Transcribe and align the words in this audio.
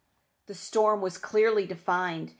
The 0.47 0.55
storm 0.55 1.01
was 1.01 1.19
clearly 1.19 1.67
defined. 1.67 2.29